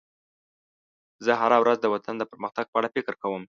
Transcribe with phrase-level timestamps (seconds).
[1.25, 3.43] زه هره ورځ د وطن د پرمختګ په اړه فکر کوم.